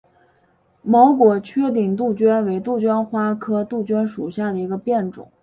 [0.81, 5.31] 毛果缺顶杜鹃为杜鹃花科杜鹃属下的一个变种。